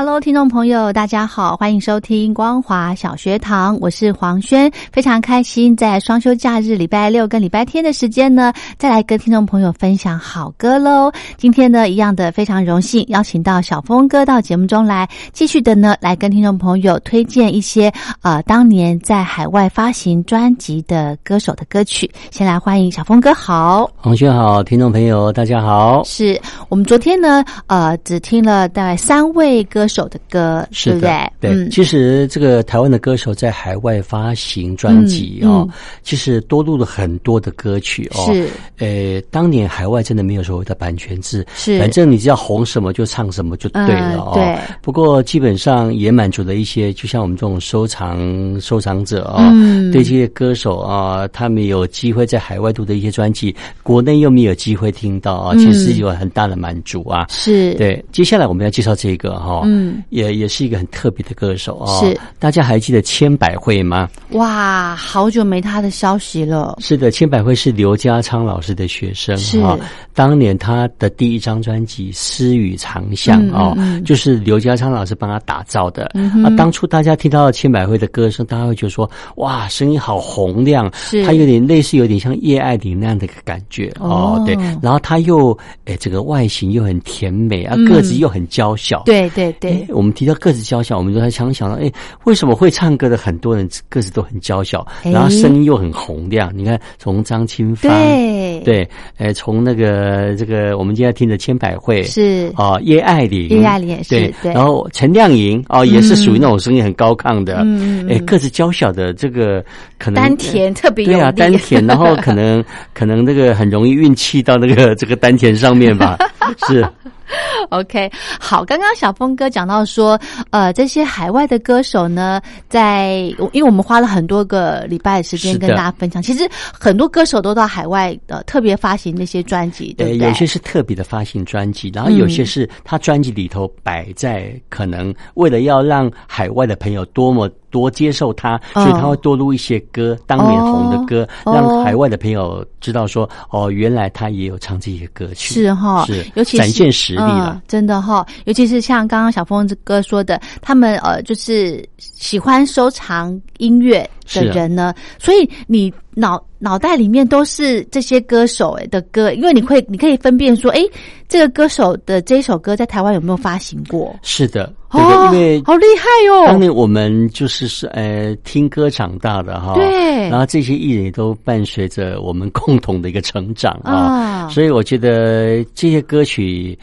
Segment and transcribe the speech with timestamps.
[0.00, 11.10] Hello，听众朋友，大家好，欢迎收听光华小学堂，我是黄轩，非常开心在双休假日礼拜六跟礼拜天的时间呢，再来跟听众朋友分享好歌喽。
[11.36, 22.08] 今天呢，一样的非常荣幸邀请到小峰哥到节目中来，继续的呢来跟听众朋友推荐一些呃当年在海外发行专辑的歌手的歌曲。
[22.30, 26.04] 先来欢迎小峰哥，好，黄轩好，听众朋友大家好。
[26.04, 29.87] 是我们昨天呢，呃，只听了大概三位歌。
[29.88, 35.68] 手的歌是的，对，其实这个台湾的歌手在海外发行专辑哦，
[36.02, 38.32] 其实多录了很多的歌曲哦。
[38.32, 44.32] 是，呃，当年海外真的没有所谓的版权制，是，反正你只要红什么就唱什么就对了哦。
[44.34, 44.58] 对。
[44.82, 49.50] 不过基本上也满足了一些，就像我们这种收藏收藏者啊，
[49.92, 57.26] 对这些歌手啊，他们有机会在海外录的一些专辑，国内又没有机会听到啊，其实有很大的满足啊。
[57.28, 58.04] 是对。
[58.12, 59.62] 接下来我们要介绍这个哈。
[59.78, 62.00] 嗯，也也是一个很特别的歌手哦！
[62.00, 64.08] 是，大家还记得千百惠吗？
[64.30, 66.76] 哇，好久没他的消息了。
[66.80, 69.78] 是的，千百惠是刘家昌老师的学生啊。
[70.14, 76.06] 当年他的第一张专辑《诗与长巷》哦，就是刘家昌老师帮他打造的。
[76.44, 84.42] 啊，当初大家听到千百惠的歌声，大家会觉得说：哇，声音好洪亮，是他有点类似，有点像叶爱玲那样的一个感觉哦。
[84.44, 89.02] 对，然后他又哎，这个外形又很甜美啊，个子又很娇小。
[89.04, 89.67] 对对对。
[89.88, 91.90] 我们提到个子娇小，我们都在想想到，哎，
[92.24, 96.52] 为什么会唱歌的很多人个子都很娇小，然后声音又很洪亮？
[96.54, 98.60] 你看，从张清芳，对。
[98.64, 102.52] 对，呃，从那个这个我们今天听的千百惠是。
[102.56, 107.64] 哦，叶爱玲，叶爱玲也是对，然后陈亮莹哦，也是属于那种声音很高亢的，
[108.08, 109.64] 哎，个子娇小的这个
[109.96, 112.62] 可能丹田特别对啊，丹田，然后可能
[112.92, 116.18] 可能那个很容易运气到那个这个丹田上面吧，
[116.66, 116.84] 是。
[117.70, 120.18] OK，好，刚刚小峰哥讲到说，
[120.50, 123.16] 呃，这些海外的歌手呢，在
[123.52, 130.28] 因为我们花了很多个礼拜的时间跟大家分享，其实很多歌手都到海外的特别发行那些专辑，对不对？
[130.28, 137.50] 有些是特别的发行专辑，然后有些是他专辑里头摆在可能为了要让海外的朋友多么。
[137.70, 160.80] 多接受他，所以他会多录一些歌，当年红的歌，让海外的朋友知道说，哦，原来他也有唱这些歌曲，是哈，是，尤其展现实力了，真的哈，尤其是像刚刚小峰哥说的，他们呃，就是喜欢收藏音乐的人呢，所以你脑脑袋里面都是这些歌手的歌，因为你会你可以分辨说，哎，
[161.28, 164.14] 这个歌手的这一首歌在台湾有没有发行过？
[164.22, 164.72] 是的。
[164.90, 166.46] 哦，因为好厉害哟！
[166.46, 176.78] 当年我们就是是呃听歌长大的哈，对，然后这些艺人也都伴随着我们共同的一个成长啊，所以我觉得这些歌曲，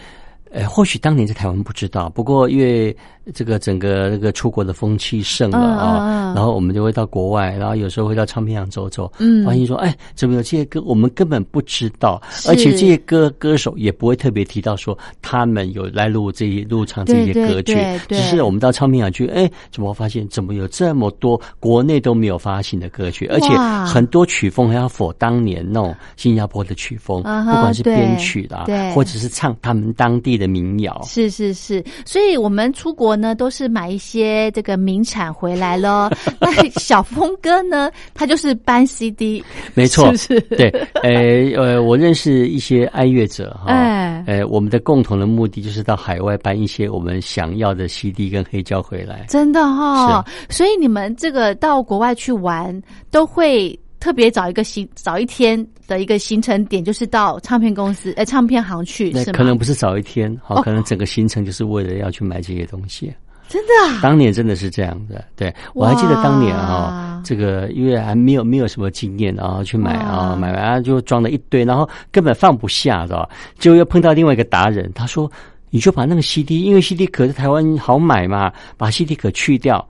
[0.55, 2.95] 呃，或许当年在台湾不知道，不过因为。
[3.33, 9.43] 这个整个那个出国的风气盛了啊，然后我们就会到国外，然后有时候会到唱片行走走，嗯。
[9.45, 17.75] 发现说，哎，怎么有这些歌，我们根本不知道，而且这些歌歌手也不会特别提到说他们有来录这些录唱这些歌曲，
[18.09, 23.47] 只是我们到唱片行去，哎，怎么发现怎么有这么多国内都没有发行的歌曲，而且
[23.91, 33.14] 很多曲风还要否当年那种新加坡的曲风，不管是编曲的，或者是唱他们当地的民谣，是是是，所以我们出国。
[33.15, 36.09] 呢，都是买一些这个名产回来咯。
[36.39, 40.69] 那小峰哥呢，他就是搬 CD，没错，是是对。
[41.03, 41.11] 呃
[41.55, 49.25] 呃，我认识一些爱乐者哈，哎呃，我们的共同的目的就是到海外搬一些我们想要的 CD 跟黑胶回来。
[49.27, 52.81] 真的哈，所以你们这个到国外去玩，
[53.11, 59.33] 都会特别找一个行，找一天的一个行程点，就是到唱片公司、呃唱片行去，是吗？
[59.33, 63.11] 可能不是早一天，好，可能整个行程就是为了要去买这些东西。
[63.49, 63.99] 真的啊！
[64.03, 75.31] 当年真的是这样的，对我还记得当年啊，这个因为还没有没有什么经验啊，去买啊，买完就装了一堆，然后根本放不下，的，就又碰到另外一个达人，他说
[75.71, 79.83] ：“你就把那个 CD，因为 CD 壳在台湾好买嘛，把 CD 壳去掉。”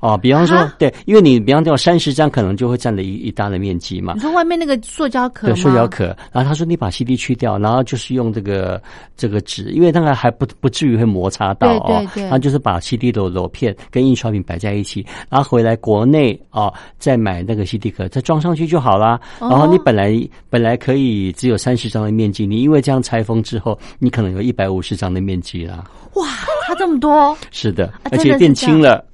[0.00, 4.14] 哦，比方说，对，因为你比方说三十张，可能就会占了一一大的面积嘛。
[4.14, 6.06] 你说外面那个塑胶壳对，塑胶壳。
[6.32, 8.82] 然后他说你把 CD 去掉，然后就是用这个
[9.16, 11.84] 这个纸，因为那个还不不至于会摩擦到哦。
[11.86, 12.22] 对对对。
[12.24, 19.20] 然后就是把 CD 的裸片跟印刷品摆在一起，然后回来国内哦，再买那个 CD 壳，再装上去就好啦。
[19.38, 20.12] 然后你本来
[20.48, 25.84] 本来可以只有三十张的面积，你因为这样拆封之后，你可能有一百五十张的面积啦。
[26.14, 26.26] 哇，
[26.66, 27.36] 差这么多！
[27.50, 29.04] 是的，而且变轻了。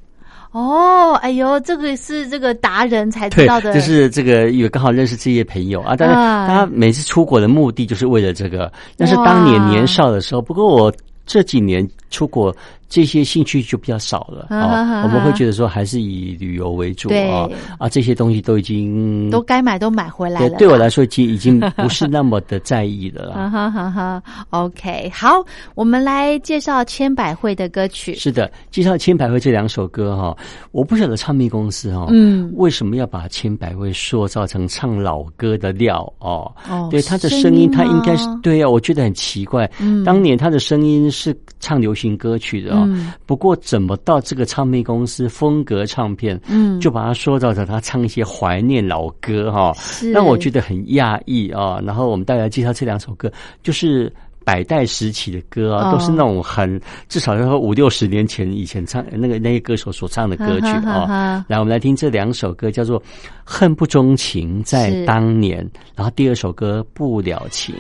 [0.57, 5.95] 哦，哎呦，这个是这个达人才知道的，就是这个有刚好认识这些朋友啊。
[5.95, 10.41] 但是他每次出国的目的就是为了这个，那是当年年少的时候。
[10.41, 10.91] 不过我
[11.27, 11.87] 这几年
[12.17, 12.55] 出国。
[12.89, 20.57] 这些兴趣就比较少了啊，我们会觉得说还是以旅游为主啊啊，这些东西都已经都该买都买回来了。
[20.57, 23.51] 对我来说，已经已经不是那么的在意的了。
[23.51, 24.23] 哈哈哈。
[24.51, 28.15] OK，好，我们来介绍千百惠的歌曲。
[28.15, 30.37] 是的，介绍千百惠这两首歌哈，
[30.71, 36.55] 我不晓得唱片公司哈，嗯，为什么要把千百惠塑造成唱老歌的料哦？
[36.71, 39.69] 哦，对，他的声音，他应该是对啊，我觉得很奇怪。
[39.81, 42.75] 嗯，当年他的声音是唱流行歌曲的。
[42.75, 49.73] 嗯，不过怎么到这个唱片公司风格唱片，嗯，就把它说到的他唱一些怀念老歌哈，
[50.13, 51.81] 让我觉得很讶异啊。
[51.83, 53.33] 然后我们大家介绍这两首歌，
[53.63, 54.13] 就是
[54.45, 61.43] 百代时期的歌啊，都是那种很至少要五六十年前以前唱那个那些歌手所唱的歌曲啊。
[61.49, 63.01] 来，我们来听这两首歌，叫做
[63.43, 65.65] 《恨不钟情在当年》，
[65.97, 67.75] 然后第二首歌《不了情》。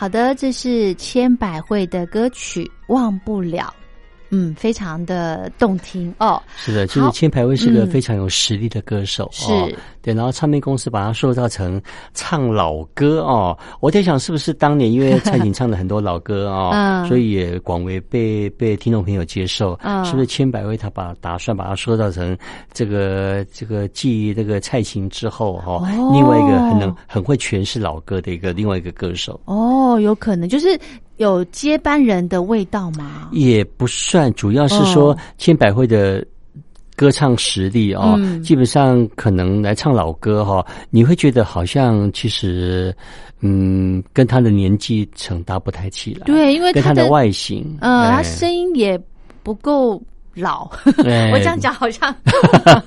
[0.00, 3.66] 好的，这是千百惠的歌曲《忘不了》。
[4.30, 6.42] 嗯，非常的动听哦。
[6.56, 9.28] 是的，就是千百惠是个非常有实力的歌手。
[9.30, 9.52] 是，
[10.02, 10.14] 对。
[10.14, 11.80] 然后唱片公司把它塑造成
[12.14, 13.56] 唱老歌哦。
[13.80, 19.78] 我在想，是不是当年因为蔡琴唱了很多老歌啊， 所以也广为被被听众朋友接受。
[20.04, 22.36] 是不是千百惠他把打算把它塑造成
[22.72, 29.40] 这个这个继这个蔡琴之后哈，另外一个很能很会诠释老歌的一个另外一个歌手。
[29.44, 30.78] 哦，有可能就是。
[31.16, 33.28] 有接班人的味道吗？
[33.32, 36.24] 也不算，主要是说千百惠的
[37.00, 42.94] 歌唱实力哦，基本上可能来唱老歌哈，你会觉得好像其实
[43.40, 46.26] 嗯，跟他的年纪成搭不太起来。
[46.26, 49.00] 对，因为跟他的外形，呃，他声音也
[49.42, 49.98] 不够
[50.34, 50.68] 老，
[51.32, 52.14] 我这样讲好像。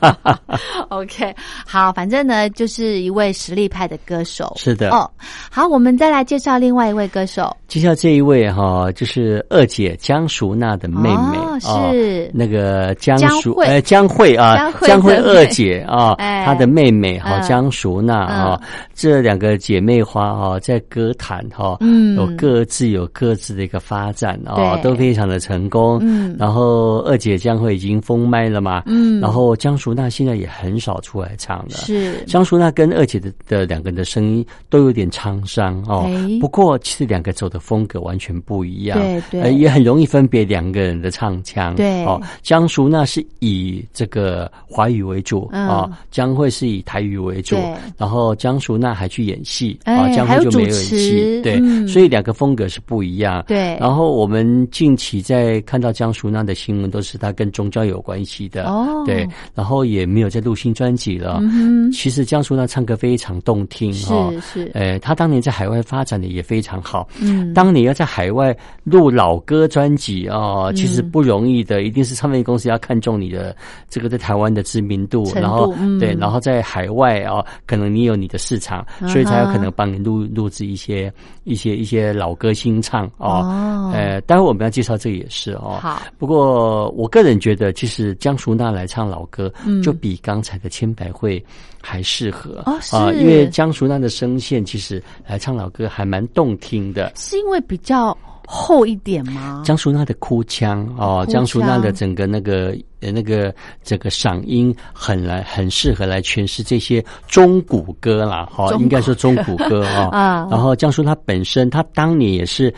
[0.90, 1.36] OK，
[1.66, 4.54] 好，反正呢，就是一位实力派的歌手。
[4.56, 4.90] 是的。
[4.92, 5.10] 哦，
[5.52, 7.56] 好，我们再来介绍另外一位歌手。
[7.68, 11.60] 介绍这一位哈，就是二姐江淑娜的妹妹，哦
[11.92, 12.30] 是。
[12.34, 15.16] 那个江淑呃江慧啊，江慧。
[15.16, 18.62] 二姐啊， 她的妹妹哈江淑娜啊，
[18.94, 25.98] 这两个姐妹花哈，在歌坛哈，嗯，有各自有各自的一个发展啊，都非常的成功。
[26.02, 31.72] 嗯，然后二姐江慧已经封麦了嘛，嗯，然后江淑娜现在也很少出来唱了。
[31.72, 36.08] 是江淑娜跟二姐的的两个人的声音都有点沧桑哦，
[36.40, 37.60] 不过其实两个走的。
[37.64, 41.74] 风格完全不一样，对对，也很容易分别两个人的唱腔。
[41.76, 47.56] 对，哦，江淑娜是以这个华语为主啊，江蕙是以台语为主。
[47.98, 51.42] 然后江淑娜还去演戏啊，江蕙就没有演戏。
[51.42, 53.42] 对，所以两个风格是不一样。
[53.48, 53.78] 对。
[53.80, 58.66] 然后我们近期在看到江淑娜的新闻，都是她跟宗教有关系的。
[58.66, 59.04] 哦。
[59.06, 59.28] 对。
[59.56, 61.40] 然后也没有在录新专辑了。
[61.42, 63.94] 嗯其实江苏娜唱歌非常动听。
[63.94, 64.72] 是是。
[64.74, 67.08] 呃，他当年在海外发展的也非常好。
[67.20, 67.54] 嗯。
[67.54, 73.56] 当你要在海外录老歌专辑啊，其实不容易的，一定是唱片公司要看中你的
[73.90, 81.12] 这个在台湾的知名度，然后对，然后在海外啊，可能你有你的市场，所以才有可能帮你录录制一些
[81.44, 83.92] 一些一些老歌新唱哦。
[83.94, 85.78] 呃，待会我们要介绍这个也是哦。
[85.82, 91.44] 好，不过我个人觉得，其实江淑娜来唱老歌，就比刚才的千百惠
[91.80, 97.12] 还适合啊，因为江淑娜的声线其实来唱老歌还蛮动听的。
[97.16, 99.62] 是因为比较厚一点吗？
[99.64, 110.48] 江淑娜的哭腔哦，江淑娜的整个那个呃那个整个嗓音很来很适合来诠释这些中古歌啦，哈，应该说中古歌 啊。
[110.50, 112.74] 然后江淑娜本身，她当年也是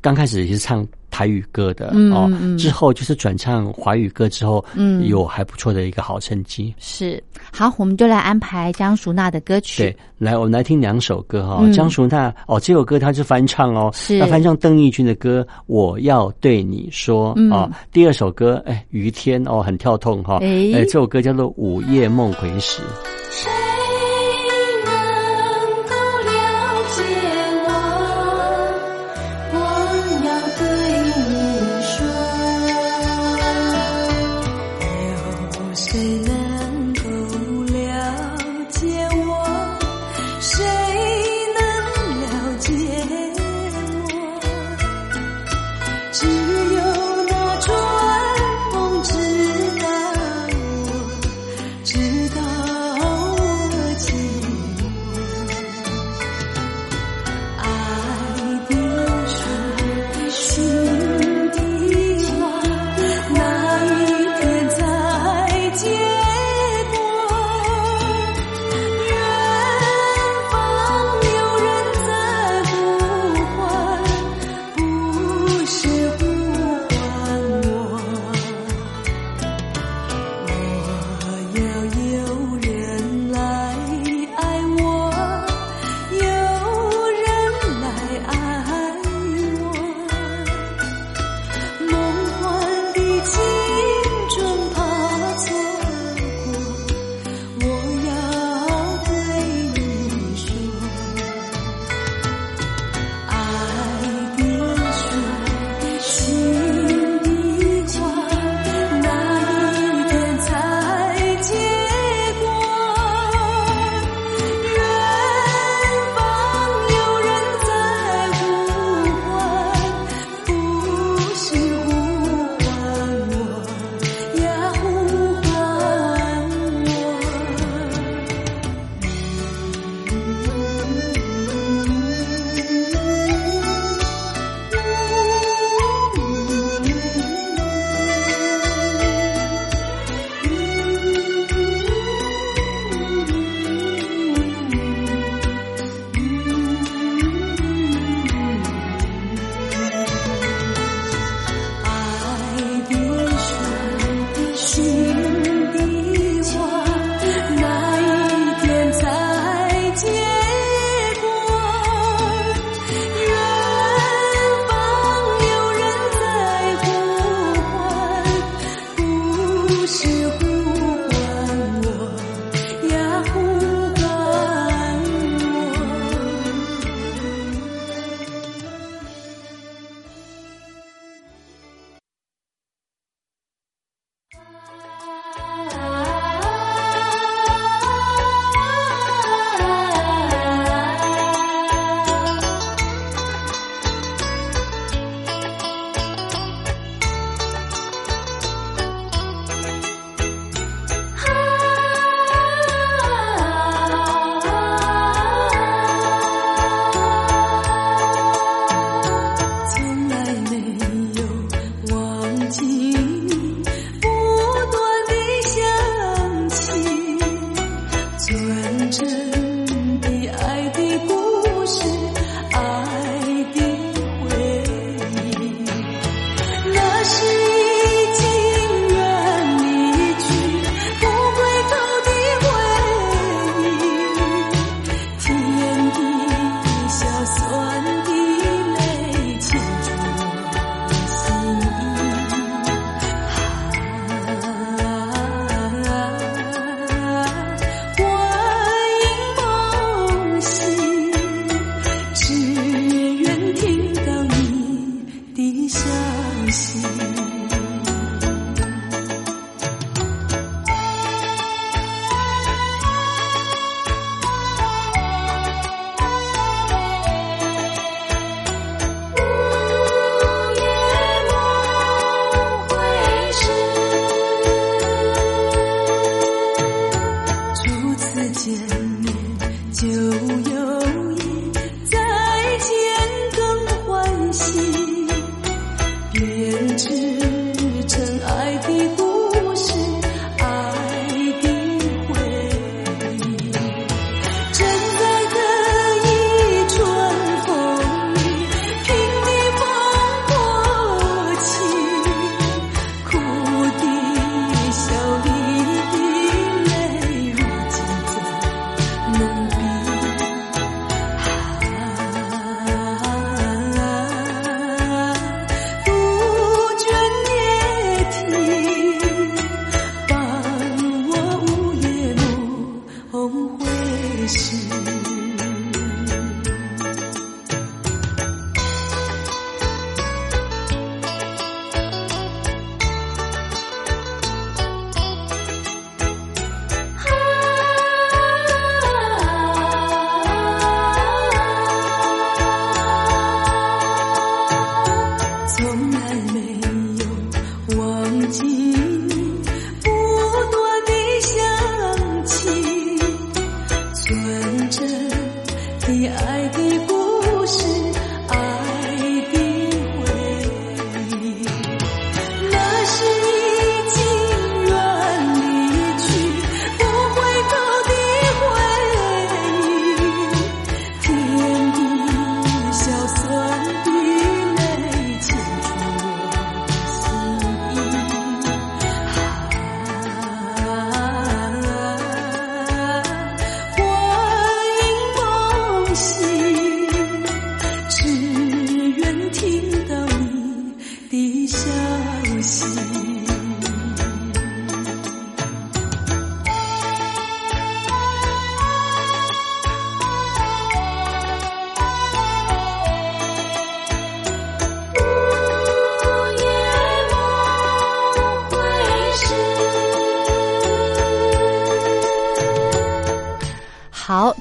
[0.00, 0.86] 刚开始也是唱。
[1.10, 6.74] 台语歌的哦，之后就是转唱华语歌之后，嗯，有还不错的一个好成绩。
[6.78, 9.82] 是好，我们就来安排江淑娜的歌曲。
[9.82, 11.68] 对，来，我们来听两首歌哈。
[11.72, 17.68] 江淑娜哦，这首歌她是翻唱哦，是翻唱邓丽君的歌《我要对你说》啊。
[17.92, 20.38] 第二首歌哎，于天哦，很跳痛哈。
[20.42, 22.82] 哎，这首歌叫做《午夜梦回时》。
[46.12, 46.39] to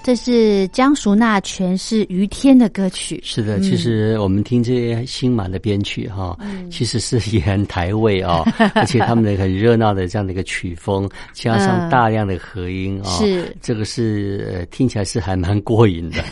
[0.09, 3.21] 这是江淑娜诠释于天的歌曲。
[3.23, 6.35] 是的，其实我们听这些新马的编曲哈，
[6.71, 8.41] 其实是也很台味啊，
[8.73, 16.23] 而且他们的很热闹的这样的一个曲风，加上大量的和音啊，是这个是呃听起来是还蛮过瘾的。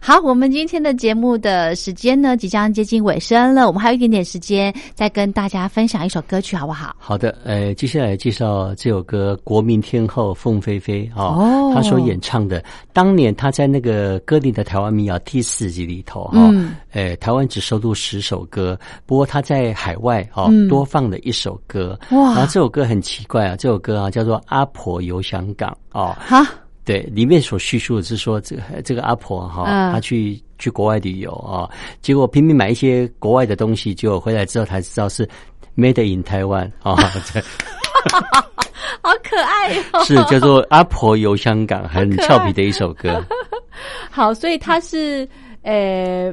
[0.00, 6.94] 好，我们今天的节目的时间呢，即将接近尾声了，我们还有一点点时间，再跟大家分享一首歌曲，好不好？
[6.98, 16.52] 好的，呃，接下来介绍这首歌《国民天后凤飞飞》啊，他所演唱的，当年她在那个歌林的台湾民谣第四集里头哈，
[16.92, 26.46] 呃，台湾只收录十首歌，不过她在海外哈多放了一首歌，哇，然后这首歌很奇怪啊，这首歌啊叫做《阿婆游香港》哦，哈。
[26.86, 31.68] 对，里面所叙述的是说，这个这个阿婆哈，她去去国外旅游啊，
[32.00, 35.28] 结果拼命买一些国外的东西，结果回来之后才知道是
[35.76, 36.94] made in Taiwan 啊，
[39.02, 40.04] 好可爱哦！
[40.04, 43.20] 是叫做《阿婆游香港》，很俏皮的一首歌。
[44.08, 45.28] 好，所以它是
[45.62, 46.32] 呃。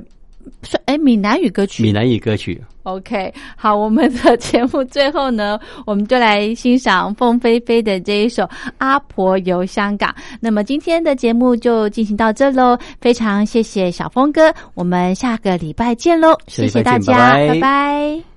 [0.63, 1.83] 是哎，闽南语歌曲。
[1.83, 2.61] 闽南语歌曲。
[2.83, 8.43] OK，好，我们的节目最后呢， 我们就来欣赏凤飞飞的这一首
[8.77, 10.09] 《阿婆游香港》。
[10.41, 18.32] 那么今天的节目就进行到这喽，非常谢谢小峰哥，我们下个礼拜见喽，谢谢大家，拜拜。